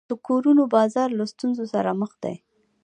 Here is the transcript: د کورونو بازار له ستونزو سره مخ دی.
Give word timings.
د 0.09 0.11
کورونو 0.27 0.63
بازار 0.75 1.09
له 1.19 1.25
ستونزو 1.33 1.63
سره 1.73 1.89
مخ 2.01 2.11
دی. 2.23 2.35